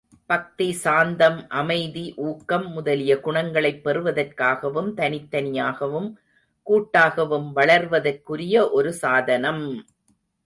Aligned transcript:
பக்தி, 0.29 0.67
சாந்தம், 0.75 1.37
அமைதி 1.51 2.05
ஊக்கம் 2.23 2.65
முதலிய 2.71 3.19
குணங்களைப் 3.19 3.83
பெறுவதற்காகவும், 3.83 4.89
தனித்தனியாகவும் 4.97 6.09
கூட்டாகவும் 6.67 7.47
வளர்வதற்குரிய 7.53 8.55
ஒரு 8.71 8.93
சாதனம்! 9.03 9.65